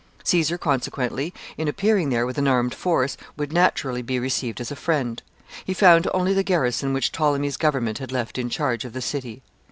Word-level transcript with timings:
Caesar, 0.23 0.57
consequently, 0.57 1.31
in 1.59 1.67
appearing 1.67 2.09
there 2.09 2.25
with 2.25 2.39
an 2.39 2.47
armed 2.47 2.73
force, 2.73 3.17
would 3.37 3.53
naturally 3.53 4.01
be 4.01 4.17
received 4.17 4.59
as 4.59 4.71
a 4.71 4.75
friend. 4.75 5.21
He 5.63 5.75
found 5.75 6.07
only 6.11 6.33
the 6.33 6.41
garrison 6.41 6.91
which 6.91 7.11
Ptolemy's 7.11 7.55
government 7.55 7.99
had 7.99 8.11
left 8.11 8.39
in 8.39 8.49
charge 8.49 8.83
of 8.83 8.93
the 8.93 9.01
city. 9.03 9.43